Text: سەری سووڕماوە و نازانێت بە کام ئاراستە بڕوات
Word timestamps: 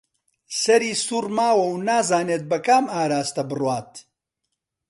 سەری 0.61 0.91
سووڕماوە 1.05 1.65
و 1.69 1.77
نازانێت 1.87 2.43
بە 2.51 2.57
کام 2.65 2.85
ئاراستە 2.95 3.43
بڕوات 3.49 3.91